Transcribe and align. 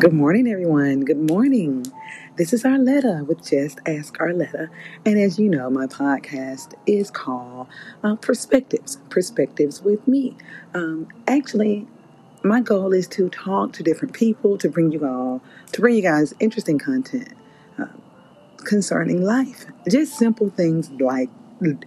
Good 0.00 0.14
morning, 0.14 0.48
everyone. 0.48 1.00
Good 1.00 1.30
morning. 1.30 1.84
This 2.36 2.54
is 2.54 2.62
Arletta 2.64 3.26
with 3.26 3.46
Just 3.46 3.80
Ask 3.84 4.16
Arletta. 4.16 4.70
And 5.04 5.18
as 5.18 5.38
you 5.38 5.50
know, 5.50 5.68
my 5.68 5.86
podcast 5.86 6.72
is 6.86 7.10
called 7.10 7.66
uh, 8.02 8.16
Perspectives 8.16 8.96
Perspectives 9.10 9.82
with 9.82 10.08
Me. 10.08 10.38
Um, 10.72 11.08
actually, 11.28 11.86
my 12.42 12.62
goal 12.62 12.94
is 12.94 13.06
to 13.08 13.28
talk 13.28 13.74
to 13.74 13.82
different 13.82 14.14
people 14.14 14.56
to 14.56 14.70
bring 14.70 14.90
you 14.90 15.06
all, 15.06 15.42
to 15.72 15.82
bring 15.82 15.96
you 15.96 16.02
guys 16.02 16.32
interesting 16.40 16.78
content 16.78 17.34
uh, 17.78 17.84
concerning 18.64 19.22
life. 19.22 19.66
Just 19.86 20.16
simple 20.16 20.48
things 20.48 20.90
like 20.92 21.28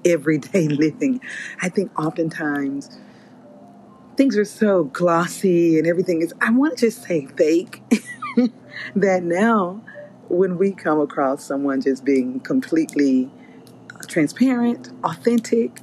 everyday 0.05 0.67
living. 0.83 1.19
I 1.63 1.69
think 1.69 1.89
oftentimes, 1.99 2.95
things 4.15 4.37
are 4.37 4.45
so 4.45 4.85
glossy 4.85 5.77
and 5.77 5.87
everything 5.87 6.21
is, 6.21 6.33
I 6.41 6.51
want 6.51 6.77
to 6.77 6.87
just 6.87 7.03
say 7.03 7.25
fake, 7.25 7.81
that 8.95 9.23
now 9.23 9.81
when 10.29 10.57
we 10.57 10.71
come 10.71 10.99
across 10.99 11.43
someone 11.43 11.81
just 11.81 12.05
being 12.05 12.39
completely 12.39 13.29
uh, 13.95 13.99
transparent, 14.07 14.91
authentic, 15.03 15.81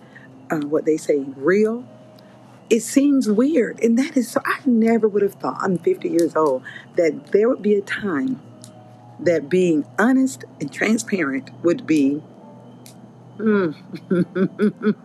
uh, 0.50 0.60
what 0.60 0.84
they 0.84 0.96
say, 0.96 1.18
real, 1.36 1.84
it 2.68 2.80
seems 2.80 3.28
weird. 3.28 3.82
And 3.82 3.98
that 3.98 4.16
is 4.16 4.30
so, 4.30 4.40
I 4.44 4.58
never 4.64 5.08
would 5.08 5.22
have 5.22 5.34
thought, 5.34 5.58
I'm 5.60 5.78
50 5.78 6.08
years 6.08 6.36
old, 6.36 6.62
that 6.96 7.32
there 7.32 7.48
would 7.48 7.62
be 7.62 7.74
a 7.74 7.82
time 7.82 8.40
that 9.18 9.48
being 9.48 9.84
honest 9.98 10.44
and 10.60 10.72
transparent 10.72 11.50
would 11.62 11.86
be 11.86 12.22
mm, 13.38 13.74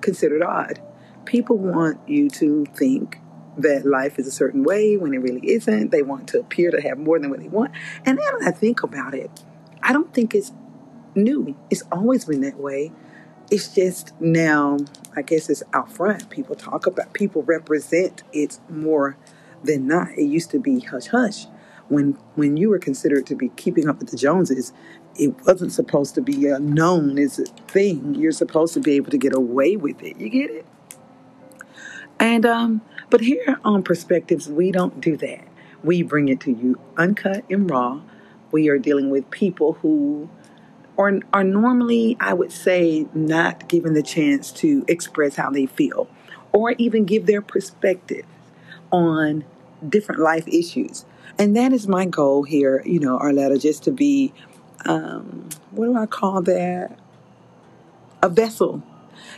considered 0.00 0.42
odd 0.42 0.80
people 1.24 1.58
want 1.58 1.98
you 2.08 2.28
to 2.30 2.64
think 2.74 3.18
that 3.56 3.84
life 3.84 4.18
is 4.18 4.26
a 4.26 4.30
certain 4.30 4.64
way 4.64 4.96
when 4.96 5.12
it 5.12 5.18
really 5.18 5.46
isn't. 5.50 5.90
They 5.90 6.02
want 6.02 6.28
to 6.28 6.40
appear 6.40 6.70
to 6.70 6.80
have 6.80 6.98
more 6.98 7.18
than 7.18 7.30
what 7.30 7.40
they 7.40 7.48
want. 7.48 7.72
And 8.04 8.18
then 8.18 8.46
I 8.46 8.50
think 8.50 8.82
about 8.82 9.14
it, 9.14 9.30
I 9.82 9.92
don't 9.92 10.12
think 10.14 10.34
it's 10.34 10.52
new. 11.14 11.56
It's 11.70 11.82
always 11.92 12.24
been 12.24 12.40
that 12.42 12.56
way. 12.56 12.92
It's 13.50 13.74
just 13.74 14.18
now, 14.20 14.78
I 15.14 15.22
guess 15.22 15.50
it's 15.50 15.62
out 15.74 15.92
front. 15.92 16.30
People 16.30 16.54
talk 16.54 16.86
about, 16.86 17.12
people 17.12 17.42
represent 17.42 18.22
it 18.32 18.58
more 18.70 19.16
than 19.62 19.86
not. 19.86 20.12
It 20.16 20.24
used 20.24 20.50
to 20.52 20.58
be 20.58 20.80
hush 20.80 21.08
hush. 21.08 21.46
When, 21.88 22.12
when 22.36 22.56
you 22.56 22.70
were 22.70 22.78
considered 22.78 23.26
to 23.26 23.34
be 23.34 23.50
keeping 23.50 23.88
up 23.88 23.98
with 23.98 24.10
the 24.10 24.16
Joneses, 24.16 24.72
it 25.16 25.34
wasn't 25.44 25.72
supposed 25.72 26.14
to 26.14 26.22
be 26.22 26.46
a 26.46 26.58
known 26.58 27.18
as 27.18 27.38
a 27.38 27.44
thing. 27.44 28.14
You're 28.14 28.32
supposed 28.32 28.72
to 28.74 28.80
be 28.80 28.92
able 28.92 29.10
to 29.10 29.18
get 29.18 29.36
away 29.36 29.76
with 29.76 30.02
it. 30.02 30.18
You 30.18 30.30
get 30.30 30.50
it? 30.50 30.66
And 32.22 32.46
um, 32.46 32.82
but 33.10 33.20
here 33.20 33.58
on 33.64 33.82
Perspectives, 33.82 34.48
we 34.48 34.70
don't 34.70 35.00
do 35.00 35.16
that. 35.16 35.40
We 35.82 36.02
bring 36.02 36.28
it 36.28 36.38
to 36.42 36.52
you 36.52 36.78
uncut 36.96 37.44
and 37.50 37.68
raw. 37.68 38.00
We 38.52 38.68
are 38.68 38.78
dealing 38.78 39.10
with 39.10 39.28
people 39.32 39.72
who 39.82 40.30
are, 40.96 41.18
are 41.32 41.42
normally, 41.42 42.16
I 42.20 42.32
would 42.32 42.52
say, 42.52 43.08
not 43.12 43.66
given 43.68 43.94
the 43.94 44.04
chance 44.04 44.52
to 44.52 44.84
express 44.86 45.34
how 45.34 45.50
they 45.50 45.66
feel 45.66 46.08
or 46.52 46.72
even 46.72 47.06
give 47.06 47.26
their 47.26 47.42
perspective 47.42 48.24
on 48.92 49.44
different 49.88 50.20
life 50.20 50.46
issues. 50.46 51.04
And 51.40 51.56
that 51.56 51.72
is 51.72 51.88
my 51.88 52.04
goal 52.04 52.44
here, 52.44 52.84
you 52.86 53.00
know, 53.00 53.18
Arletta, 53.18 53.60
just 53.60 53.82
to 53.84 53.90
be, 53.90 54.32
um, 54.84 55.48
what 55.72 55.86
do 55.86 55.96
I 55.96 56.06
call 56.06 56.40
that? 56.42 56.96
A 58.22 58.28
vessel. 58.28 58.84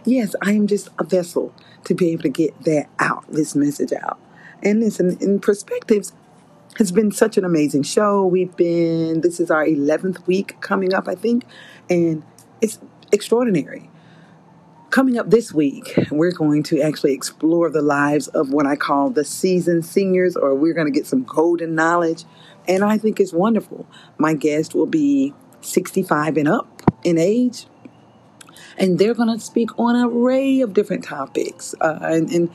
Yes, 0.05 0.35
I 0.43 0.53
am 0.53 0.67
just 0.67 0.89
a 0.99 1.05
vessel 1.05 1.55
to 1.85 1.95
be 1.95 2.11
able 2.11 2.23
to 2.23 2.29
get 2.29 2.65
that 2.65 2.89
out, 2.99 3.25
this 3.31 3.55
message 3.55 3.93
out. 3.93 4.19
And 4.63 4.81
listen, 4.81 5.17
in 5.21 5.41
perspectives, 5.41 6.13
has 6.79 6.91
been 6.91 7.13
such 7.13 7.37
an 7.37 7.45
amazing 7.45 7.83
show. 7.83 8.27
We've 8.27 8.55
been, 8.57 9.21
this 9.21 9.39
is 9.39 9.51
our 9.51 9.65
11th 9.65 10.27
week 10.27 10.61
coming 10.61 10.93
up, 10.93 11.07
I 11.07 11.15
think, 11.15 11.45
and 11.89 12.25
it's 12.61 12.79
extraordinary. 13.13 13.91
Coming 14.91 15.19
up 15.19 15.31
this 15.31 15.53
week, 15.53 15.95
we're 16.11 16.33
going 16.33 16.63
to 16.65 16.81
actually 16.81 17.13
explore 17.13 17.71
the 17.71 17.83
lives 17.83 18.29
of 18.29 18.53
what 18.53 18.67
I 18.67 18.77
call 18.77 19.11
the 19.11 19.25
seasoned 19.25 19.85
seniors, 19.85 20.37
or 20.37 20.55
we're 20.55 20.75
going 20.75 20.87
to 20.87 20.97
get 20.97 21.07
some 21.07 21.25
golden 21.25 21.75
knowledge. 21.75 22.25
And 22.67 22.85
I 22.85 22.99
think 22.99 23.21
it's 23.21 23.33
wonderful. 23.33 23.87
My 24.19 24.35
guest 24.35 24.75
will 24.75 24.87
be 24.87 25.35
65 25.61 26.37
and 26.37 26.49
up 26.49 26.83
in 27.03 27.19
age, 27.19 27.67
and 28.79 28.99
they're 28.99 29.15
going 29.15 29.33
to 29.33 29.45
speak 29.45 29.79
on 29.79 29.97
an 29.97 30.05
array 30.05 30.61
of 30.61 30.75
different 30.75 31.05
topics. 31.05 31.75
Uh, 31.81 31.99
and, 32.03 32.31
and, 32.31 32.51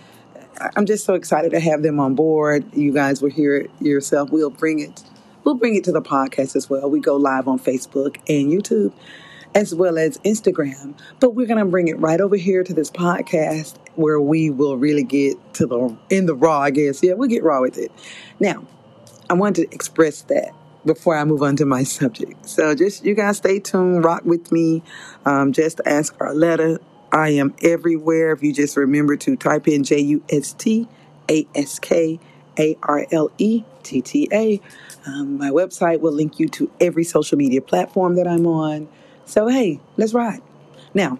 I'm 0.75 0.85
just 0.85 1.05
so 1.05 1.13
excited 1.13 1.51
to 1.51 1.59
have 1.59 1.83
them 1.83 1.99
on 2.01 2.15
board. 2.15 2.65
You 2.75 2.93
guys 2.93 3.21
will 3.21 3.29
hear 3.29 3.55
it 3.55 3.71
yourself. 3.79 4.29
We'll 4.29 4.49
bring 4.49 4.79
it. 4.79 5.03
We'll 5.45 5.55
bring 5.55 5.75
it 5.75 5.85
to 5.85 5.93
the 5.93 6.01
podcast 6.01 6.55
as 6.55 6.69
well. 6.69 6.89
We 6.89 6.99
go 6.99 7.15
live 7.15 7.47
on 7.47 7.59
Facebook 7.59 8.17
and 8.27 8.51
YouTube 8.51 8.91
as 9.55 9.73
well 9.73 9.97
as 9.97 10.17
Instagram. 10.19 10.95
But 11.19 11.33
we're 11.33 11.47
going 11.47 11.59
to 11.59 11.65
bring 11.65 11.87
it 11.87 11.97
right 11.99 12.19
over 12.19 12.35
here 12.35 12.63
to 12.63 12.73
this 12.73 12.91
podcast 12.91 13.75
where 13.95 14.19
we 14.19 14.49
will 14.49 14.77
really 14.77 15.03
get 15.03 15.37
to 15.55 15.65
the 15.65 15.97
in 16.09 16.25
the 16.25 16.35
raw, 16.35 16.59
I 16.59 16.71
guess. 16.71 17.01
Yeah, 17.01 17.13
we'll 17.13 17.29
get 17.29 17.43
raw 17.43 17.61
with 17.61 17.77
it. 17.77 17.91
Now, 18.39 18.65
I 19.29 19.33
want 19.33 19.55
to 19.57 19.73
express 19.73 20.23
that 20.23 20.53
before 20.85 21.15
I 21.15 21.23
move 21.25 21.43
on 21.43 21.55
to 21.57 21.65
my 21.65 21.83
subject. 21.99 22.47
So 22.47 22.75
just 22.75 23.03
you 23.05 23.15
guys 23.15 23.37
stay 23.37 23.59
tuned, 23.59 24.03
rock 24.03 24.23
with 24.25 24.51
me. 24.51 24.83
Um, 25.25 25.53
just 25.53 25.81
ask 25.85 26.15
Arletta. 26.17 26.79
I 27.11 27.29
am 27.29 27.55
everywhere. 27.61 28.31
If 28.31 28.43
you 28.43 28.53
just 28.53 28.77
remember 28.77 29.15
to 29.17 29.35
type 29.35 29.67
in 29.67 29.83
J 29.83 29.99
U 29.99 30.23
S 30.29 30.53
T 30.53 30.87
A 31.29 31.47
S 31.55 31.79
K 31.79 32.19
A 32.57 32.77
R 32.83 33.05
L 33.11 33.31
E 33.37 33.63
T 33.83 34.01
T 34.01 34.27
A. 34.31 34.61
Um, 35.05 35.37
my 35.37 35.49
website 35.49 36.01
will 36.01 36.11
link 36.11 36.39
you 36.39 36.47
to 36.49 36.71
every 36.79 37.03
social 37.03 37.37
media 37.37 37.61
platform 37.61 38.15
that 38.15 38.27
I'm 38.27 38.45
on. 38.45 38.87
So 39.25 39.47
hey, 39.47 39.79
let's 39.97 40.13
ride. 40.13 40.41
Now, 40.93 41.19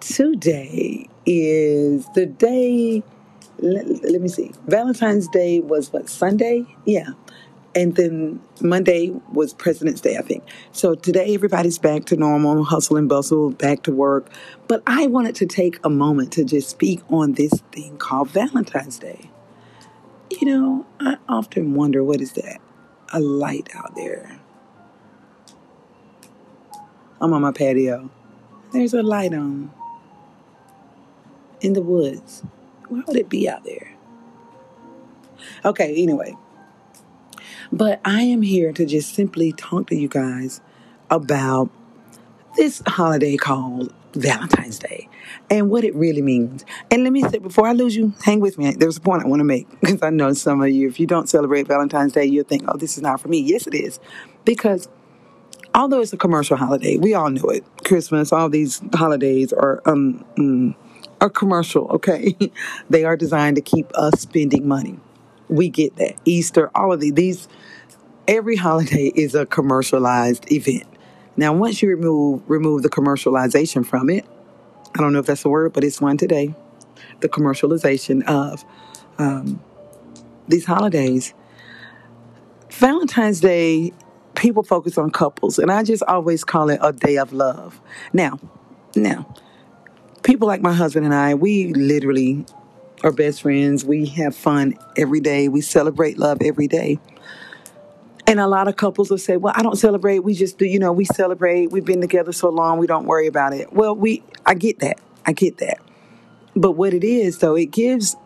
today 0.00 1.08
is 1.26 2.06
the 2.14 2.26
day. 2.26 3.02
Let, 3.58 3.86
let 4.04 4.20
me 4.20 4.28
see. 4.28 4.52
Valentine's 4.66 5.26
Day 5.28 5.60
was 5.60 5.92
what 5.92 6.08
Sunday? 6.08 6.64
Yeah 6.84 7.10
and 7.78 7.94
then 7.94 8.40
Monday 8.60 9.10
was 9.32 9.54
President's 9.54 10.00
Day, 10.00 10.16
I 10.16 10.22
think. 10.22 10.42
So 10.72 10.96
today 10.96 11.32
everybody's 11.32 11.78
back 11.78 12.06
to 12.06 12.16
normal, 12.16 12.64
hustle 12.64 12.96
and 12.96 13.08
bustle, 13.08 13.50
back 13.50 13.84
to 13.84 13.92
work. 13.92 14.28
But 14.66 14.82
I 14.84 15.06
wanted 15.06 15.36
to 15.36 15.46
take 15.46 15.78
a 15.84 15.88
moment 15.88 16.32
to 16.32 16.44
just 16.44 16.68
speak 16.68 17.00
on 17.08 17.34
this 17.34 17.52
thing 17.70 17.96
called 17.96 18.30
Valentine's 18.30 18.98
Day. 18.98 19.30
You 20.30 20.46
know, 20.46 20.86
I 20.98 21.18
often 21.28 21.74
wonder 21.74 22.02
what 22.02 22.20
is 22.20 22.32
that? 22.32 22.58
A 23.12 23.20
light 23.20 23.68
out 23.76 23.94
there. 23.94 24.40
I'm 27.20 27.32
on 27.32 27.42
my 27.42 27.52
patio. 27.52 28.10
There's 28.72 28.92
a 28.92 29.04
light 29.04 29.32
on 29.32 29.70
in 31.60 31.74
the 31.74 31.82
woods. 31.82 32.42
Why 32.88 33.02
would 33.06 33.16
it 33.16 33.28
be 33.28 33.48
out 33.48 33.64
there? 33.64 33.94
Okay, 35.64 36.02
anyway, 36.02 36.36
but 37.72 38.00
I 38.04 38.22
am 38.22 38.42
here 38.42 38.72
to 38.72 38.86
just 38.86 39.14
simply 39.14 39.52
talk 39.52 39.88
to 39.88 39.96
you 39.96 40.08
guys 40.08 40.60
about 41.10 41.70
this 42.56 42.82
holiday 42.86 43.36
called 43.36 43.92
Valentine's 44.14 44.78
Day 44.78 45.08
and 45.50 45.70
what 45.70 45.84
it 45.84 45.94
really 45.94 46.22
means. 46.22 46.64
And 46.90 47.04
let 47.04 47.12
me 47.12 47.22
say, 47.22 47.38
before 47.38 47.66
I 47.66 47.72
lose 47.72 47.96
you, 47.96 48.14
hang 48.24 48.40
with 48.40 48.58
me. 48.58 48.72
There's 48.72 48.96
a 48.96 49.00
point 49.00 49.22
I 49.24 49.28
want 49.28 49.40
to 49.40 49.44
make 49.44 49.68
because 49.80 50.02
I 50.02 50.10
know 50.10 50.32
some 50.32 50.60
of 50.60 50.70
you, 50.70 50.88
if 50.88 50.98
you 50.98 51.06
don't 51.06 51.28
celebrate 51.28 51.66
Valentine's 51.68 52.12
Day, 52.12 52.24
you'll 52.24 52.44
think, 52.44 52.64
oh, 52.68 52.76
this 52.76 52.96
is 52.96 53.02
not 53.02 53.20
for 53.20 53.28
me. 53.28 53.40
Yes, 53.40 53.66
it 53.66 53.74
is. 53.74 54.00
Because 54.44 54.88
although 55.74 56.00
it's 56.00 56.12
a 56.12 56.16
commercial 56.16 56.56
holiday, 56.56 56.96
we 56.96 57.14
all 57.14 57.30
know 57.30 57.48
it. 57.50 57.64
Christmas, 57.84 58.32
all 58.32 58.48
these 58.48 58.82
holidays 58.94 59.52
are, 59.52 59.82
um, 59.86 60.24
mm, 60.36 60.74
are 61.20 61.30
commercial, 61.30 61.88
okay? 61.88 62.36
they 62.90 63.04
are 63.04 63.16
designed 63.16 63.56
to 63.56 63.62
keep 63.62 63.90
us 63.94 64.20
spending 64.20 64.66
money. 64.66 64.98
We 65.48 65.68
get 65.68 65.96
that. 65.96 66.14
Easter, 66.24 66.70
all 66.74 66.92
of 66.92 67.00
these, 67.00 67.14
these 67.14 67.48
every 68.26 68.56
holiday 68.56 69.06
is 69.14 69.34
a 69.34 69.46
commercialized 69.46 70.50
event. 70.52 70.84
Now, 71.36 71.52
once 71.52 71.82
you 71.82 71.88
remove 71.88 72.42
remove 72.48 72.82
the 72.82 72.88
commercialization 72.88 73.86
from 73.86 74.10
it, 74.10 74.26
I 74.94 75.00
don't 75.00 75.12
know 75.12 75.20
if 75.20 75.26
that's 75.26 75.44
a 75.44 75.48
word, 75.48 75.72
but 75.72 75.84
it's 75.84 76.00
one 76.00 76.16
today. 76.16 76.54
The 77.20 77.28
commercialization 77.28 78.24
of 78.24 78.64
um, 79.18 79.60
these 80.48 80.64
holidays. 80.64 81.34
Valentine's 82.70 83.40
Day, 83.40 83.92
people 84.34 84.62
focus 84.62 84.98
on 84.98 85.10
couples, 85.10 85.58
and 85.58 85.70
I 85.70 85.82
just 85.82 86.02
always 86.04 86.44
call 86.44 86.70
it 86.70 86.78
a 86.82 86.92
day 86.92 87.18
of 87.18 87.32
love. 87.32 87.80
Now, 88.12 88.38
now, 88.94 89.32
people 90.22 90.48
like 90.48 90.60
my 90.60 90.72
husband 90.72 91.04
and 91.04 91.14
I, 91.14 91.34
we 91.34 91.72
literally 91.72 92.44
are 93.02 93.12
best 93.12 93.42
friends. 93.42 93.84
We 93.84 94.06
have 94.06 94.34
fun 94.34 94.78
every 94.96 95.20
day. 95.20 95.48
We 95.48 95.60
celebrate 95.60 96.18
love 96.18 96.38
every 96.42 96.68
day. 96.68 96.98
And 98.26 98.40
a 98.40 98.46
lot 98.46 98.68
of 98.68 98.76
couples 98.76 99.10
will 99.10 99.18
say, 99.18 99.38
well, 99.38 99.54
I 99.56 99.62
don't 99.62 99.78
celebrate. 99.78 100.18
We 100.18 100.34
just 100.34 100.58
do, 100.58 100.66
you 100.66 100.78
know, 100.78 100.92
we 100.92 101.06
celebrate. 101.06 101.70
We've 101.70 101.84
been 101.84 102.02
together 102.02 102.32
so 102.32 102.50
long. 102.50 102.78
We 102.78 102.86
don't 102.86 103.06
worry 103.06 103.26
about 103.26 103.54
it. 103.54 103.72
Well, 103.72 103.96
we, 103.96 104.22
I 104.44 104.54
get 104.54 104.80
that. 104.80 105.00
I 105.24 105.32
get 105.32 105.58
that. 105.58 105.78
But 106.54 106.72
what 106.72 106.92
it 106.92 107.04
is, 107.04 107.38
though, 107.38 107.56
it 107.56 107.70
gives 107.70 108.16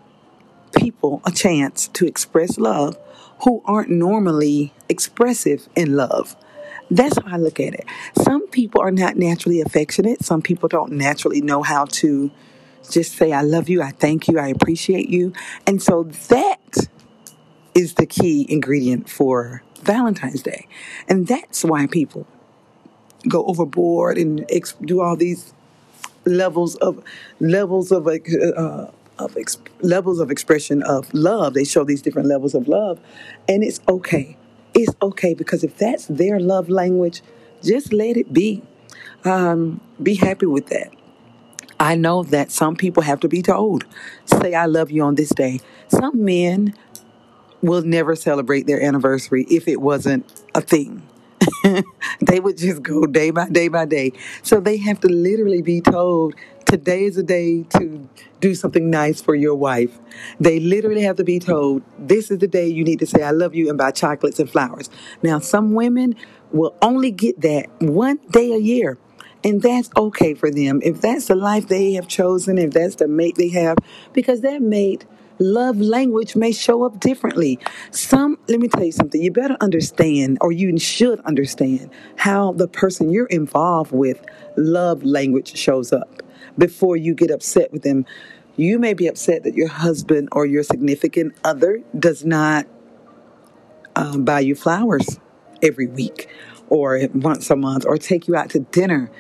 people 0.75 1.23
a 1.25 1.31
chance 1.31 1.87
to 1.89 2.07
express 2.07 2.59
love 2.59 2.99
who 3.45 3.63
aren't 3.65 3.91
normally 3.91 4.73
expressive 4.89 5.69
in 5.77 5.97
love. 5.97 6.35
That's 6.91 7.17
how 7.17 7.35
I 7.35 7.37
look 7.37 7.61
at 7.61 7.75
it. 7.75 7.87
Some 8.23 8.49
people 8.49 8.81
are 8.81 8.91
not 8.91 9.17
naturally 9.17 9.61
affectionate. 9.61 10.25
Some 10.25 10.43
people 10.43 10.69
don't 10.69 10.93
naturally 10.93 11.41
know 11.41 11.63
how 11.63 11.85
to 11.87 12.31
just 12.91 13.13
say, 13.17 13.33
I 13.33 13.43
love 13.43 13.69
you, 13.69 13.83
I 13.83 13.91
thank 13.93 14.29
you, 14.29 14.39
I 14.39 14.49
appreciate 14.49 15.09
you. 15.09 15.33
And 15.67 15.83
so 15.83 16.05
that 16.05 16.89
is 17.75 17.95
the 17.95 18.07
key 18.07 18.47
ingredient 18.49 19.09
for 19.09 19.63
Valentine's 19.83 20.43
Day. 20.43 20.67
And 21.09 21.27
that's 21.27 21.65
why 21.65 21.87
people 21.87 22.27
go 23.29 23.45
overboard 23.47 24.19
and 24.19 24.45
ex- 24.51 24.75
do 24.85 25.01
all 25.01 25.17
these 25.17 25.53
levels 26.25 26.77
of 26.77 27.03
levels 27.41 27.93
of 27.93 28.07
uh, 28.07 28.87
of 29.19 29.37
ex- 29.37 29.59
levels 29.81 30.21
of 30.21 30.31
expression 30.31 30.83
of 30.83 31.13
love. 31.15 31.55
They 31.55 31.65
show 31.65 31.85
these 31.85 32.03
different 32.03 32.29
levels 32.29 32.55
of 32.55 32.69
love, 32.69 33.01
and 33.49 33.63
it's 33.63 33.81
okay. 33.89 34.37
It's 34.75 34.95
okay 35.03 35.35
because 35.35 35.65
if 35.65 35.77
that's 35.77 36.07
their 36.07 36.41
love 36.41 36.69
language, 36.69 37.23
just 37.63 37.93
let 37.93 38.17
it 38.17 38.33
be. 38.33 38.63
Um, 39.25 39.81
be 40.03 40.15
happy 40.15 40.47
with 40.47 40.69
that. 40.69 40.93
I 41.83 41.97
know 41.97 42.23
that 42.23 42.53
some 42.53 42.77
people 42.77 43.03
have 43.03 43.19
to 43.21 43.29
be 43.29 43.43
told, 43.43 43.87
say 44.25 44.55
I 44.55 44.67
love 44.67 44.93
you 44.93 45.03
on 45.03 45.17
this 45.17 45.31
day. 45.31 45.59
Some 45.89 46.25
men 46.25 46.75
will 47.61 47.83
never 47.83 48.15
celebrate 48.15 48.69
their 48.69 48.81
anniversary 48.81 49.47
if 49.51 49.67
it 49.67 49.81
wasn't 49.81 50.25
a 50.55 50.61
thing. 50.61 51.03
they 52.21 52.39
would 52.39 52.57
just 52.57 52.85
go 52.85 53.05
day 53.07 53.33
by 53.33 53.49
day 53.49 53.67
by 53.67 53.85
day. 53.85 54.13
So 54.45 54.61
they 54.61 54.77
have 54.77 55.01
to 55.01 55.09
literally 55.09 55.61
be 55.61 55.81
told 55.81 56.35
today 56.67 57.05
is 57.05 57.17
a 57.17 57.23
day 57.25 57.65
to 57.65 58.09
do 58.39 58.55
something 58.55 58.89
nice 58.89 59.21
for 59.21 59.35
your 59.35 59.57
wife. 59.57 59.99
They 60.39 60.61
literally 60.61 61.03
have 61.03 61.17
to 61.17 61.25
be 61.25 61.41
told 61.41 61.83
this 61.99 62.31
is 62.31 62.39
the 62.39 62.47
day 62.47 62.69
you 62.69 62.85
need 62.85 63.01
to 63.01 63.07
say 63.07 63.25
I 63.25 63.33
love 63.33 63.57
you 63.57 63.69
and 63.69 63.77
buy 63.77 63.91
chocolates 63.91 64.39
and 64.39 64.49
flowers. 64.49 64.89
Now, 65.21 65.41
some 65.41 65.75
women 65.75 66.15
will 66.53 66.77
only 66.81 67.11
get 67.11 67.41
that 67.41 67.67
one 67.81 68.21
day 68.31 68.53
a 68.53 68.59
year. 68.59 68.99
And 69.45 69.61
that's 69.61 69.91
okay 69.97 70.35
for 70.35 70.51
them. 70.51 70.81
If 70.83 71.01
that's 71.01 71.27
the 71.27 71.35
life 71.35 71.69
they 71.69 71.95
have 71.95 72.07
chosen, 72.07 72.59
if 72.59 72.73
that's 72.73 72.97
the 72.97 73.09
mate 73.09 73.35
they 73.37 73.49
have, 73.51 73.79
because 74.13 74.41
that 74.43 74.63
mate 74.63 75.05
love 75.39 75.81
language 75.81 76.37
may 76.37 76.53
show 76.53 76.85
up 76.85 77.01
differently. 77.01 77.59
Some, 77.91 78.39
let 78.49 78.61
me 78.61 78.69
tell 78.69 78.85
you 78.85 78.93
something, 78.93 79.21
you 79.21 79.33
better 79.33 79.57
understand, 79.61 80.39
or 80.41 80.53
you 80.53 80.79
should 80.79 81.21
understand, 81.21 81.91
how 82.17 82.53
the 82.53 82.69
person 82.69 83.11
you're 83.11 83.27
involved 83.27 83.93
with 83.93 84.25
love 84.57 85.03
language 85.03 85.57
shows 85.57 85.93
up 85.93 86.23
before 86.57 86.97
you 86.97 87.15
get 87.15 87.31
upset 87.31 87.73
with 87.73 87.83
them. 87.83 88.07
You 88.57 88.79
may 88.79 88.95
be 88.95 89.07
upset 89.07 89.45
that 89.45 89.55
your 89.55 89.69
husband 89.69 90.29
or 90.33 90.47
your 90.47 90.63
significant 90.63 91.35
other 91.43 91.83
does 91.99 92.25
not 92.25 92.67
um, 93.97 94.25
buy 94.25 94.41
you 94.41 94.55
flowers 94.55 95.19
every 95.63 95.87
week 95.87 96.29
or 96.69 97.01
once 97.15 97.51
a 97.51 97.57
month 97.57 97.85
or 97.87 97.99
take 97.99 98.29
you 98.29 98.37
out 98.37 98.51
to 98.51 98.61
dinner 98.61 99.11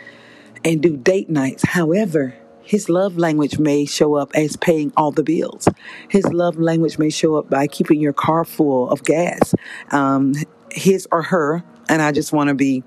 and 0.65 0.83
do 0.83 0.97
date 0.97 1.29
nights. 1.29 1.65
However, 1.65 2.35
his 2.63 2.89
love 2.89 3.17
language 3.19 3.59
may 3.59 3.85
show 3.85 4.15
up 4.15 4.31
as 4.35 4.57
paying 4.57 4.93
all 4.97 5.11
the 5.11 5.23
bills. 5.23 5.69
His 6.09 6.25
love 6.27 6.59
language 6.59 6.99
may 6.99 7.11
show 7.11 7.37
up 7.37 7.51
by 7.51 7.67
keeping 7.67 8.01
your 8.01 8.13
car 8.13 8.45
full 8.45 8.89
of 8.91 9.03
gas. 9.03 9.55
Um, 9.91 10.35
his 10.71 11.09
or 11.11 11.23
her, 11.23 11.65
and 11.89 12.01
I 12.01 12.13
just 12.13 12.33
want 12.33 12.49
to 12.49 12.55
be 12.55 12.85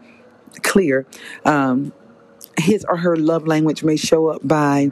clear, 0.64 1.06
um, 1.44 1.92
his 2.58 2.86
or 2.88 2.98
her 2.98 3.18
love 3.18 3.46
language 3.46 3.84
may 3.84 3.98
show 3.98 4.28
up 4.28 4.48
by 4.48 4.92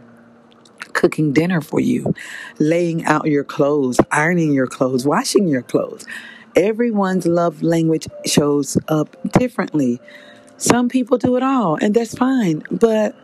cooking 0.92 1.34
dinner 1.34 1.62
for 1.62 1.80
you, 1.80 2.14
laying 2.60 3.04
out 3.06 3.26
your 3.26 3.44
clothes, 3.44 4.00
ironing 4.12 4.54
your 4.54 4.68
clothes, 4.68 5.06
washing 5.06 5.48
your 5.48 5.62
clothes. 5.62 6.06
Everyone's 6.56 7.26
love 7.26 7.64
language 7.64 8.08
shows 8.26 8.78
up 8.88 9.16
differently. 9.34 10.00
Some 10.58 10.88
people 10.88 11.18
do 11.18 11.36
it 11.36 11.44
all, 11.44 11.76
and 11.76 11.94
that's 11.94 12.16
fine. 12.16 12.64
But 12.72 13.16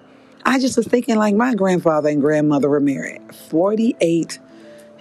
I 0.46 0.60
just 0.60 0.78
was 0.78 0.88
thinking, 0.88 1.16
like, 1.16 1.36
my 1.36 1.54
grandfather 1.54 2.10
and 2.10 2.22
grandmother 2.22 2.70
were 2.70 2.80
married 2.80 3.22
48 3.50 4.40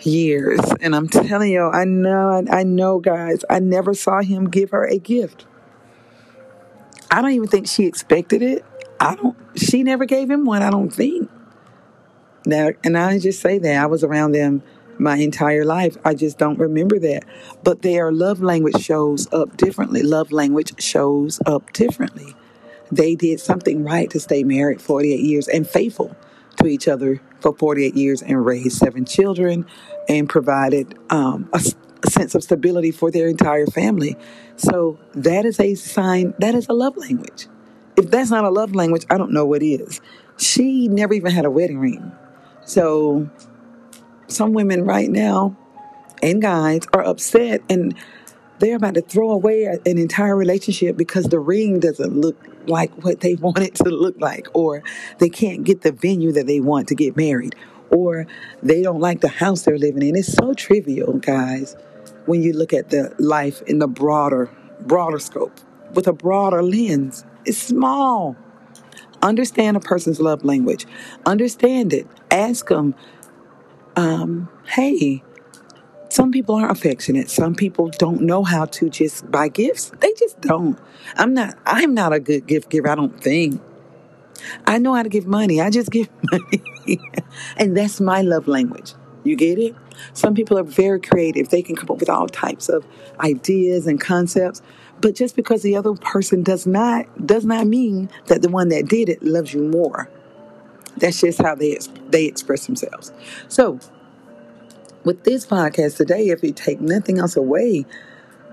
years. 0.01 0.61
And 0.81 0.95
I'm 0.95 1.09
telling 1.09 1.51
you, 1.51 1.63
I 1.63 1.85
know, 1.85 2.45
I 2.51 2.65
know, 2.65 2.99
guys, 2.99 3.45
I 3.49 3.59
never 3.59 3.95
saw 3.95 4.21
him 4.21 4.51
give 4.51 4.71
her 4.71 4.85
a 4.85 4.99
gift. 4.99 5.47
I 7.11 7.23
don't 7.23 7.33
even 7.33 7.49
think 7.49 7.67
she 7.67 7.87
expected 7.87 8.43
it. 8.43 8.65
I 9.01 9.15
don't, 9.15 9.37
she 9.57 9.83
never 9.83 10.05
gave 10.05 10.31
him 10.31 10.45
one, 10.45 10.63
I 10.63 10.71
don't 10.71 10.91
think. 10.91 11.31
Now, 12.45 12.71
and 12.85 12.97
I 12.97 13.19
just 13.19 13.41
say 13.41 13.59
that 13.59 13.83
I 13.83 13.87
was 13.87 14.05
around 14.05 14.33
them 14.33 14.63
my 14.99 15.17
entire 15.17 15.65
life. 15.65 15.97
I 16.05 16.15
just 16.15 16.39
don't 16.39 16.59
remember 16.59 16.99
that. 17.01 17.25
But 17.63 17.83
their 17.83 18.13
love 18.13 18.43
language 18.43 18.83
shows 18.83 19.33
up 19.33 19.57
differently. 19.57 20.03
Love 20.03 20.33
language 20.33 20.81
shows 20.83 21.41
up 21.47 21.73
differently. 21.73 22.35
They 22.91 23.15
did 23.15 23.41
something 23.41 23.85
right 23.85 24.09
to 24.11 24.21
stay 24.21 24.45
married 24.45 24.81
48 24.81 25.21
years 25.21 25.49
and 25.49 25.69
faithful 25.69 26.17
to 26.57 26.67
each 26.67 26.89
other 26.89 27.21
for 27.41 27.55
48 27.55 27.95
years 27.95 28.23
and 28.23 28.45
raised 28.45 28.79
seven 28.79 29.05
children 29.05 29.67
and 30.09 30.29
provided 30.29 30.99
um, 31.11 31.49
a, 31.53 31.61
a 32.03 32.11
sense 32.11 32.35
of 32.35 32.43
stability 32.43 32.91
for 32.91 33.11
their 33.11 33.29
entire 33.29 33.67
family. 33.67 34.17
So 34.57 34.99
that 35.15 35.45
is 35.45 35.61
a 35.61 35.75
sign, 35.75 36.35
that 36.39 36.55
is 36.55 36.67
a 36.69 36.73
love 36.73 36.97
language. 36.97 37.47
If 37.97 38.11
that's 38.11 38.31
not 38.31 38.45
a 38.45 38.51
love 38.51 38.75
language, 38.75 39.05
I 39.11 39.19
don't 39.19 39.33
know 39.33 39.45
what 39.45 39.63
is. 39.63 40.01
She 40.37 40.89
never 40.89 41.15
even 41.15 41.33
had 41.33 41.45
a 41.45 41.51
wedding 41.51 41.79
ring. 41.79 42.13
So 42.65 43.29
some 44.29 44.53
women 44.53 44.85
right 44.85 45.11
now 45.11 45.57
and 46.23 46.41
guys 46.41 46.83
are 46.93 47.05
upset 47.05 47.63
and 47.69 47.95
they're 48.59 48.77
about 48.77 48.95
to 48.95 49.03
throw 49.03 49.31
away 49.31 49.65
an 49.65 49.99
entire 49.99 50.37
relationship 50.37 50.97
because 50.97 51.27
the 51.27 51.39
ring 51.39 51.81
doesn't 51.81 52.17
look 52.17 52.37
like 52.67 52.93
what 53.05 53.21
they 53.21 53.35
want 53.41 53.59
it 53.59 53.75
to 53.77 53.89
look 53.89 54.17
like, 54.19 54.49
or 54.53 54.83
they 55.19 55.29
can't 55.29 55.65
get 55.65 55.83
the 55.83 55.93
venue 55.93 56.33
that 56.33 56.47
they 56.47 56.61
want 56.61 56.89
to 56.89 56.95
get 56.95 57.17
married, 57.17 57.55
or 57.91 58.27
they 58.63 58.83
don't 58.83 59.01
like 59.01 59.21
the 59.21 59.29
house 59.29 59.63
they're 59.63 59.79
living 59.79 60.03
in. 60.03 60.17
It's 60.17 60.33
so 60.33 60.55
trivial, 60.55 61.15
guys, 61.15 61.77
when 62.27 62.43
you 62.43 62.53
look 62.53 62.73
at 62.73 62.91
the 62.91 63.15
life 63.19 63.63
in 63.63 63.79
the 63.79 63.89
broader, 63.89 64.51
broader 64.81 65.19
scope 65.19 65.59
with 65.95 66.07
a 66.07 66.13
broader 66.13 66.63
lens. 66.63 67.25
It's 67.45 67.59
small. 67.59 68.37
Understand 69.23 69.77
a 69.77 69.81
person's 69.81 70.21
love 70.21 70.45
language. 70.45 70.87
Understand 71.27 71.93
it. 71.93 72.07
Ask 72.31 72.69
them, 72.69 72.95
um, 73.99 74.49
hey, 74.65 75.25
some 76.09 76.31
people 76.31 76.55
aren't 76.55 76.71
affectionate. 76.71 77.29
Some 77.29 77.57
people 77.57 77.89
don't 77.99 78.21
know 78.21 78.45
how 78.45 78.65
to 78.67 78.89
just 78.89 79.29
buy 79.29 79.49
gifts. 79.49 79.91
They 79.99 80.13
just 80.17 80.41
don't. 80.41 80.79
I'm 81.17 81.35
not 81.35 81.59
I'm 81.67 81.95
not 81.95 82.13
a 82.13 82.21
good 82.21 82.47
gift 82.47 82.71
giver, 82.71 82.89
I 82.89 82.95
don't 82.95 83.21
think. 83.21 83.61
I 84.67 84.79
know 84.79 84.95
how 84.95 85.03
to 85.03 85.09
give 85.09 85.27
money. 85.27 85.61
I 85.61 85.71
just 85.71 85.91
give 85.91 86.09
money. 86.31 87.01
and 87.57 87.77
that's 87.77 88.01
my 88.01 88.23
love 88.23 88.47
language. 88.47 88.95
You 89.25 89.35
get 89.35 89.59
it? 89.59 89.75
Some 90.13 90.35
people 90.35 90.57
are 90.57 90.63
very 90.63 91.01
creative. 91.01 91.49
They 91.49 91.63
can 91.63 91.75
come 91.75 91.91
up 91.91 91.99
with 91.99 92.09
all 92.09 92.29
types 92.29 92.69
of 92.69 92.87
ideas 93.19 93.89
and 93.89 94.01
concepts. 94.01 94.63
But 95.01 95.17
just 95.17 95.35
because 95.35 95.63
the 95.63 95.77
other 95.77 95.95
person 95.95 96.45
does 96.45 96.69
not 96.69 97.27
does 97.27 97.45
not 97.45 97.67
mean 97.67 98.11
that 98.27 98.43
the 98.43 98.49
one 98.49 98.69
that 98.69 98.87
did 98.87 99.09
it 99.09 99.25
loves 99.25 99.53
you 99.53 99.65
more. 99.65 100.09
That's 101.01 101.21
just 101.21 101.41
how 101.41 101.55
they 101.55 101.79
they 102.09 102.25
express 102.25 102.67
themselves. 102.67 103.13
So 103.49 103.79
with 105.05 105.25
this 105.25 105.47
podcast 105.47 105.97
today, 105.97 106.29
if 106.29 106.43
you 106.43 106.53
take 106.53 106.81
nothing 106.81 107.19
else 107.19 107.37
away 107.37 107.87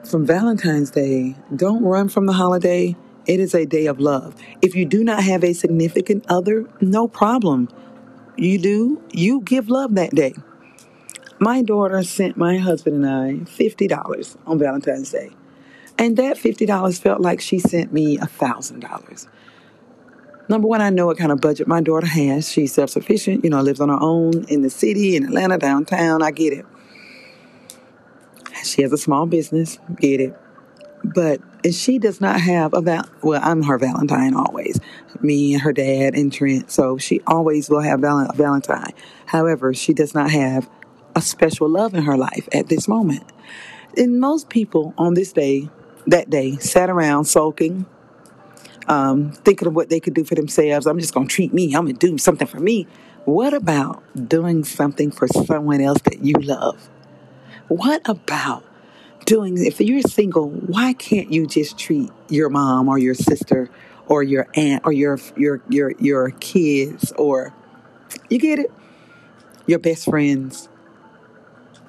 from 0.04 0.26
Valentine's 0.26 0.92
Day, 0.92 1.36
don't 1.56 1.84
run 1.84 2.10
from 2.10 2.28
the 2.28 2.34
holiday. 2.34 2.96
It 3.26 3.40
is 3.40 3.56
a 3.56 3.66
day 3.66 3.88
of 3.88 4.00
love. 4.00 4.36
If 4.62 4.76
you 4.76 4.86
do 4.86 5.04
not 5.04 5.24
have 5.24 5.44
a 5.44 5.54
significant 5.54 6.26
other, 6.30 6.70
no 6.80 7.08
problem. 7.08 7.70
You 8.38 8.60
do, 8.60 9.02
you 9.12 9.42
give 9.42 9.70
love 9.70 9.96
that 9.96 10.12
day. 10.12 10.36
My 11.40 11.62
daughter 11.62 12.04
sent 12.04 12.38
my 12.38 12.58
husband 12.58 13.04
and 13.04 13.08
I 13.08 13.32
$50 13.46 14.38
on 14.46 14.60
Valentine's 14.60 15.12
Day. 15.12 15.32
And 15.98 16.18
that 16.18 16.38
$50 16.38 17.02
felt 17.02 17.22
like 17.22 17.42
she 17.42 17.60
sent 17.60 17.92
me 17.92 18.18
$1,000. 18.18 19.28
Number 20.48 20.68
one, 20.68 20.82
I 20.82 20.90
know 20.90 21.08
what 21.08 21.18
kind 21.18 21.32
of 21.32 21.42
budget 21.42 21.68
my 21.68 21.82
daughter 21.82 22.06
has. 22.06 22.52
She's 22.52 22.74
self 22.74 22.92
sufficient, 22.92 23.44
you 23.44 23.50
know, 23.50 23.62
lives 23.62 23.80
on 23.80 23.90
her 23.90 23.98
own 24.00 24.46
in 24.48 24.62
the 24.62 24.70
city, 24.70 25.16
in 25.16 25.26
Atlanta, 25.26 25.58
downtown. 25.58 26.22
I 26.22 26.32
get 26.32 26.54
it. 26.54 26.66
She 28.64 28.82
has 28.84 28.92
a 28.94 28.98
small 28.98 29.26
business, 29.26 29.80
get 30.00 30.20
it. 30.20 30.36
But 31.04 31.42
she 31.72 32.00
does 32.00 32.20
not 32.20 32.40
have 32.42 32.74
a 32.74 32.82
val. 32.82 33.08
Well, 33.22 33.40
I'm 33.44 33.64
her 33.64 33.78
Valentine 33.78 34.34
always. 34.34 34.80
Me 35.22 35.54
and 35.54 35.62
her 35.62 35.74
dad 35.74 36.16
and 36.16 36.32
Trent. 36.32 36.72
So 36.72 36.98
she 36.98 37.22
always 37.28 37.70
will 37.70 37.82
have 37.82 38.00
val- 38.00 38.32
Valentine. 38.34 38.94
However, 39.28 39.74
she 39.74 39.94
does 39.94 40.14
not 40.14 40.32
have 40.32 40.70
a 41.16 41.22
special 41.22 41.70
love 41.70 41.94
in 41.94 42.04
her 42.04 42.18
life 42.18 42.48
at 42.54 42.68
this 42.70 42.88
moment. 42.88 43.24
And 43.98 44.20
most 44.20 44.50
people 44.50 44.94
on 44.98 45.14
this 45.14 45.32
day, 45.32 45.70
that 46.08 46.30
day, 46.30 46.58
sat 46.58 46.90
around 46.90 47.26
sulking, 47.26 47.86
um, 48.88 49.32
thinking 49.32 49.68
of 49.68 49.76
what 49.76 49.90
they 49.90 50.00
could 50.00 50.14
do 50.14 50.24
for 50.24 50.36
themselves. 50.36 50.86
I'm 50.86 51.00
just 51.00 51.14
going 51.14 51.28
to 51.28 51.34
treat 51.34 51.54
me. 51.54 51.76
I'm 51.76 51.86
going 51.86 51.98
to 51.98 52.08
do 52.08 52.18
something 52.18 52.48
for 52.48 52.60
me. 52.60 52.88
What 53.26 53.54
about 53.54 54.04
doing 54.30 54.64
something 54.64 55.12
for 55.12 55.28
someone 55.28 55.82
else 55.82 56.02
that 56.04 56.24
you 56.24 56.36
love? 56.36 56.90
What 57.68 58.08
about 58.08 58.64
doing, 59.26 59.58
if 59.58 59.82
you're 59.82 60.02
single, 60.02 60.50
why 60.50 60.94
can't 60.94 61.32
you 61.32 61.48
just 61.48 61.78
treat 61.80 62.12
your 62.30 62.50
mom 62.50 62.88
or 62.88 63.00
your 63.00 63.16
sister 63.16 63.70
or 64.08 64.22
your 64.22 64.48
aunt 64.54 64.84
or 64.86 64.92
your, 64.92 65.20
your, 65.36 65.64
your, 65.70 65.92
your 65.98 66.30
kids 66.32 67.12
or, 67.18 67.54
you 68.30 68.38
get 68.38 68.60
it? 68.60 68.72
Your 69.66 69.80
best 69.80 70.06
friends. 70.06 70.70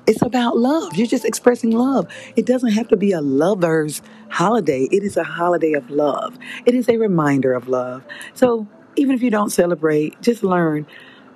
It's 0.07 0.23
about 0.23 0.57
love. 0.57 0.97
You're 0.97 1.07
just 1.07 1.25
expressing 1.25 1.73
love. 1.73 2.07
It 2.37 2.47
doesn't 2.47 2.71
have 2.71 2.89
to 2.89 2.97
be 2.97 3.13
a 3.13 3.21
lover's 3.21 4.03
holiday. 4.29 4.89
It 4.93 5.03
is 5.03 5.17
a 5.17 5.25
holiday 5.25 5.73
of 5.73 5.91
love. 5.91 6.39
It 6.65 6.75
is 6.75 6.89
a 6.89 6.97
reminder 6.97 7.53
of 7.53 7.69
love. 7.69 8.05
So 8.35 8.69
even 8.95 9.15
if 9.15 9.23
you 9.23 9.31
don't 9.31 9.51
celebrate, 9.51 10.21
just 10.23 10.45
learn 10.45 10.87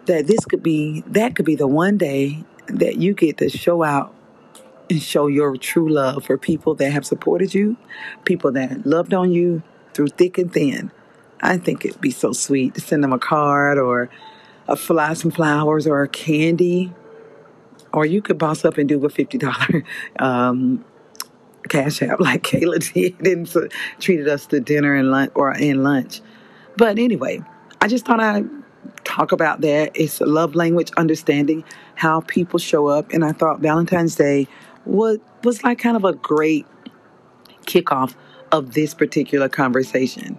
that 0.07 0.27
this 0.27 0.45
could 0.45 0.63
be, 0.63 1.03
that 1.09 1.35
could 1.35 1.45
be 1.45 1.57
the 1.57 1.67
one 1.67 1.99
day 1.99 2.45
that 2.69 2.97
you 2.97 3.13
get 3.13 3.39
to 3.39 3.49
show 3.49 3.83
out 3.83 4.15
and 4.89 5.03
show 5.03 5.27
your 5.27 5.57
true 5.57 5.93
love 5.93 6.25
for 6.25 6.39
people 6.39 6.75
that 6.77 6.91
have 6.91 7.05
supported 7.05 7.55
you, 7.55 7.77
people 8.25 8.53
that 8.53 8.87
loved 8.87 9.15
on 9.15 9.33
you 9.33 9.63
through 9.95 10.09
thick 10.09 10.39
and 10.39 10.53
thin. 10.53 10.91
I 11.41 11.59
think 11.59 11.85
it'd 11.85 12.01
be 12.01 12.11
so 12.11 12.33
sweet 12.33 12.75
to 12.75 12.81
send 12.81 13.03
them 13.03 13.13
a 13.13 13.19
card 13.19 13.79
or 13.79 14.11
a 14.69 14.77
fly 14.77 15.15
some 15.15 15.31
flowers 15.31 15.87
or 15.87 16.03
a 16.03 16.09
candy. 16.09 16.93
Or 17.93 18.07
you 18.07 18.23
could 18.23 18.39
boss 18.39 18.65
up 18.65 18.79
and 18.79 18.89
do 18.89 19.05
a 19.05 19.11
fifty 19.11 19.39
dollar 19.39 19.85
um, 20.19 20.85
cash 21.69 22.03
app 22.03 22.21
like 22.21 22.43
Kayla 22.43 22.93
did 22.93 23.27
and 23.27 23.73
treated 23.99 24.29
us 24.29 24.47
to 24.47 24.61
dinner 24.61 24.95
and 24.95 25.11
lunch 25.11 25.33
or 25.35 25.53
in 25.53 25.83
lunch. 25.83 26.21
But 26.77 26.99
anyway, 26.99 27.41
I 27.81 27.89
just 27.89 28.07
thought 28.07 28.21
I'd 28.21 28.49
talk 29.05 29.33
about 29.33 29.61
that. 29.63 29.93
It's 29.95 30.21
a 30.21 30.27
love 30.27 30.55
language, 30.55 30.91
understanding 30.97 31.65
how 31.95 32.21
people 32.21 32.59
show 32.59 32.87
up, 32.87 33.13
and 33.13 33.25
I 33.25 33.33
thought 33.33 33.61
Valentine's 33.61 34.15
Day 34.15 34.47
was 34.85 35.19
was 35.43 35.65
like 35.65 35.79
kind 35.79 35.97
of 35.97 36.05
a 36.05 36.13
great 36.13 36.67
kickoff 37.67 38.15
of 38.53 38.75
this 38.75 38.95
particular 38.95 39.49
conversation. 39.49 40.39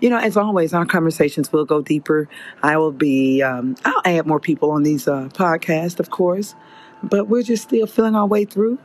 You 0.00 0.10
know, 0.10 0.18
as 0.18 0.36
always, 0.36 0.74
our 0.74 0.84
conversations 0.84 1.52
will 1.52 1.64
go 1.64 1.80
deeper. 1.80 2.28
I 2.62 2.76
will 2.76 2.92
be, 2.92 3.42
um, 3.42 3.76
I'll 3.84 4.02
add 4.04 4.26
more 4.26 4.40
people 4.40 4.72
on 4.72 4.82
these 4.82 5.06
uh, 5.06 5.28
podcasts, 5.32 6.00
of 6.00 6.10
course, 6.10 6.54
but 7.08 7.28
we're 7.28 7.42
just 7.42 7.64
still 7.64 7.86
feeling 7.86 8.14
our 8.14 8.26
way 8.26 8.44
through. 8.44 8.78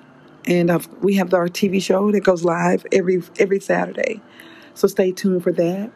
And 0.46 0.70
uh, 0.70 0.80
we 1.02 1.16
have 1.16 1.34
our 1.34 1.48
TV 1.48 1.82
show 1.82 2.12
that 2.12 2.22
goes 2.22 2.44
live 2.44 2.86
every 2.92 3.22
every 3.38 3.60
Saturday, 3.60 4.22
so 4.74 4.88
stay 4.88 5.12
tuned 5.12 5.44
for 5.44 5.52
that. 5.54 5.92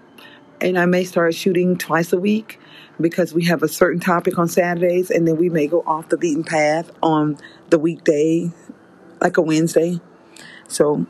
And 0.62 0.78
I 0.78 0.86
may 0.86 1.04
start 1.04 1.34
shooting 1.34 1.78
twice 1.78 2.14
a 2.14 2.20
week 2.20 2.60
because 3.00 3.34
we 3.34 3.46
have 3.46 3.64
a 3.64 3.68
certain 3.68 4.00
topic 4.00 4.38
on 4.38 4.48
Saturdays, 4.48 5.10
and 5.10 5.28
then 5.28 5.38
we 5.38 5.50
may 5.50 5.68
go 5.68 5.84
off 5.86 6.10
the 6.10 6.18
beaten 6.18 6.44
path 6.44 6.92
on 7.02 7.38
the 7.70 7.80
weekday 7.80 8.52
like 9.22 9.38
a 9.38 9.42
Wednesday. 9.42 10.00
So 10.68 11.06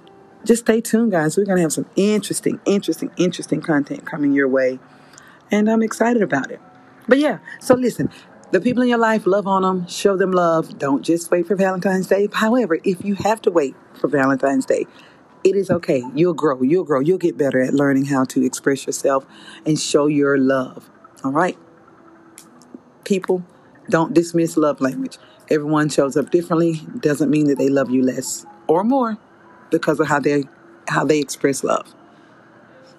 just 0.46 0.64
stay 0.64 0.82
tuned, 0.82 1.12
guys. 1.12 1.38
We're 1.38 1.46
going 1.46 1.58
to 1.58 1.62
have 1.62 1.74
some 1.74 1.86
interesting, 1.96 2.60
interesting, 2.66 3.12
interesting 3.18 3.62
content 3.62 4.06
coming 4.06 4.34
your 4.34 4.48
way. 4.48 4.80
And 5.52 5.70
I'm 5.70 5.82
excited 5.82 6.22
about 6.22 6.52
it. 6.52 6.62
But 7.08 7.20
yeah, 7.20 7.40
so 7.60 7.76
listen, 7.76 8.10
the 8.54 8.62
people 8.62 8.84
in 8.84 8.90
your 8.90 9.00
life, 9.00 9.26
love 9.26 9.48
on 9.48 9.64
them, 9.64 9.88
show 9.88 10.16
them 10.16 10.32
love. 10.32 10.78
Don't 10.78 11.02
just 11.02 11.32
wait 11.32 11.48
for 11.48 11.56
Valentine's 11.56 12.06
Day. 12.06 12.28
However, 12.32 12.78
if 12.84 13.04
you 13.04 13.16
have 13.16 13.42
to 13.42 13.52
wait 13.52 13.76
for 14.00 14.08
Valentine's 14.08 14.68
Day, 14.68 14.86
it 15.44 15.56
is 15.56 15.72
okay. 15.72 16.04
You'll 16.14 16.36
grow. 16.36 16.62
You'll 16.62 16.84
grow. 16.84 17.00
You'll 17.00 17.18
get 17.18 17.36
better 17.36 17.60
at 17.60 17.74
learning 17.74 18.06
how 18.06 18.26
to 18.26 18.46
express 18.46 18.86
yourself 18.86 19.26
and 19.66 19.80
show 19.80 20.06
your 20.06 20.38
love. 20.38 20.88
All 21.24 21.32
right? 21.32 21.58
People, 23.04 23.44
don't 23.90 24.14
dismiss 24.14 24.56
love 24.56 24.80
language. 24.80 25.18
Everyone 25.50 25.90
shows 25.90 26.16
up 26.16 26.30
differently. 26.30 26.82
Doesn't 27.00 27.32
mean 27.32 27.48
that 27.48 27.58
they 27.58 27.70
love 27.70 27.90
you 27.90 28.04
less 28.04 28.46
or 28.68 28.84
more 28.84 29.18
because 29.72 30.00
of 30.00 30.08
how 30.08 30.20
they 30.20 30.44
how 30.88 31.04
they 31.04 31.20
express 31.20 31.64
love. 31.64 31.94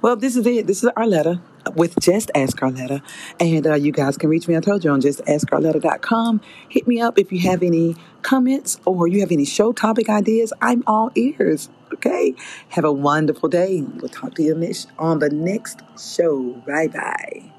Well, 0.03 0.17
this 0.17 0.35
is 0.37 0.47
it. 0.47 0.67
This 0.67 0.83
is 0.83 0.91
Arletta 0.97 1.41
with 1.75 1.99
Just 2.01 2.31
Ask 2.35 2.59
Arletta. 2.59 3.03
And 3.41 3.67
uh, 3.67 3.75
you 3.75 3.93
guys 3.93 4.17
can 4.17 4.29
reach 4.31 4.49
me, 4.49 4.57
I 4.57 4.61
told 4.61 4.85
you, 4.85 4.91
on 4.91 5.01
justaskarletta.com. 5.01 6.41
Hit 6.69 6.87
me 6.87 7.01
up 7.01 7.19
if 7.19 7.33
you 7.33 7.41
have 7.41 7.63
any 7.63 7.97
comments 8.23 8.81
or 8.85 9.07
you 9.09 9.21
have 9.21 9.33
any 9.33 9.45
show 9.45 9.73
topic 9.73 10.09
ideas. 10.09 10.53
I'm 10.61 10.83
all 10.87 11.11
ears. 11.15 11.69
Okay? 11.93 12.35
Have 12.71 12.85
a 12.85 12.93
wonderful 12.93 13.49
day. 13.49 13.83
We'll 13.83 14.09
talk 14.09 14.35
to 14.35 14.43
you 14.43 14.55
on 14.99 15.19
the 15.19 15.31
next 15.31 15.81
show. 15.99 16.53
Bye 16.67 16.89
bye. 16.89 17.55